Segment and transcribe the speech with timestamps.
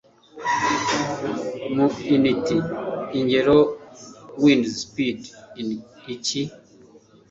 [1.75, 2.45] Mu Unit
[3.19, 3.57] ingero
[4.43, 5.19] Wind Speed
[5.65, 5.75] ni
[6.13, 6.41] iki?